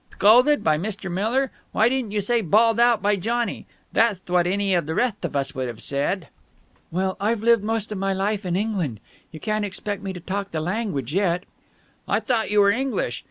[0.09, 1.11] "Thcolded by Mr.
[1.11, 1.51] Miller!
[1.73, 3.67] Why didn't you say 'bawled out by Johnny'?
[3.93, 6.29] That'th what any of the retht of us would have said."
[6.89, 8.99] "Well, I've lived most of my life in England.
[9.31, 11.43] You can't expect me to talk the language yet."
[12.07, 13.19] "I thought you were English.